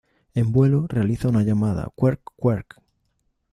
En 0.33 0.51
vuelo 0.51 0.87
realiza 0.89 1.29
una 1.29 1.43
llamada 1.43 1.87
""kuerk-kuerk"". 1.95 2.81